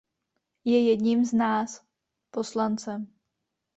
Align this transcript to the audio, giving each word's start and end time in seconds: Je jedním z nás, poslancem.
Je 0.65 0.89
jedním 0.89 1.25
z 1.25 1.33
nás, 1.33 1.81
poslancem. 2.31 3.07